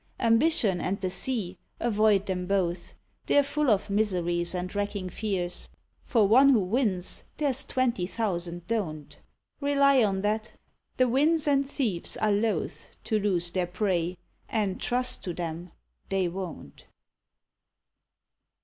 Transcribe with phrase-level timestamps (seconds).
[0.19, 2.95] Ambition and the Sea, avoid them both,
[3.27, 5.69] They're full of miseries and racking fears;
[6.05, 9.15] For one who wins there's twenty thousand don't.
[9.59, 10.53] Rely on that;
[10.97, 14.17] the winds and thieves are loth To lose their prey
[14.49, 15.69] (and trust to them)
[16.09, 16.87] they won't.